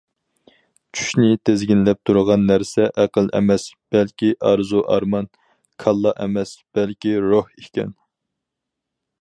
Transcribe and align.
چۈشنى 0.99 1.27
تىزگىنلەپ 1.49 1.99
تۇرغان 2.09 2.47
نەرسە 2.51 2.87
ئەقىل 3.03 3.29
ئەمەس، 3.41 3.67
بەلكى 3.97 4.31
ئارزۇ- 4.49 4.83
ئارمان، 4.95 5.31
كاللا 5.85 6.15
ئەمەس، 6.25 6.57
بەلكى 6.79 7.17
روھ 7.29 7.55
ئىكەن. 7.59 7.97